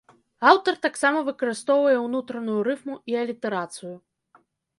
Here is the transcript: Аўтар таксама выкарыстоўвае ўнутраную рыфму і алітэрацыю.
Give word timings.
Аўтар 0.51 0.77
таксама 0.85 1.19
выкарыстоўвае 1.27 1.97
ўнутраную 2.07 2.57
рыфму 2.69 2.95
і 3.13 3.19
алітэрацыю. 3.27 3.93